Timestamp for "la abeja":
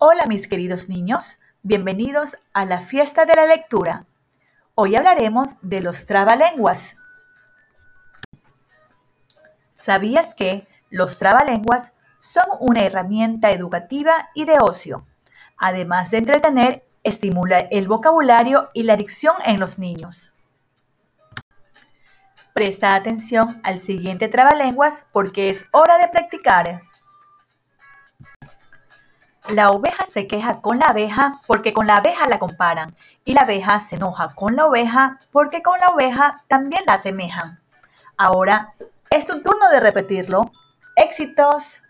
30.78-31.40, 31.86-32.28, 33.32-33.80